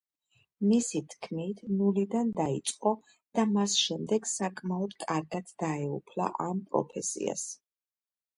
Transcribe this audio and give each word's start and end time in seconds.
მისი 0.69 1.01
თქმით, 1.09 1.59
ნულიდან 1.81 2.31
დაიწყო 2.39 2.93
და 3.39 3.45
მას 3.51 3.75
შემდეგ 3.83 4.27
საკმაოდ 4.33 4.97
კარგად 5.05 5.55
დაეუფლა 5.67 6.31
ამ 6.49 6.65
პროფესიას. 6.73 7.47